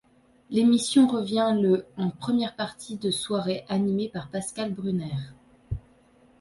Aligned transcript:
L'émission 0.49 1.05
revient 1.07 1.55
le 1.59 1.85
en 1.95 2.09
première 2.09 2.55
partie 2.55 2.97
de 2.97 3.11
soirée, 3.11 3.65
animée 3.69 4.09
par 4.09 4.29
Pascal 4.29 4.73
Brunner. 4.73 5.13